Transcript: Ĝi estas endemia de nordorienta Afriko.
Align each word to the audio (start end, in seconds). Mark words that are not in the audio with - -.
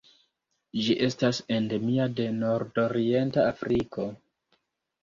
Ĝi 0.85 0.95
estas 1.07 1.41
endemia 1.57 2.09
de 2.21 2.27
nordorienta 2.41 3.47
Afriko. 3.53 4.13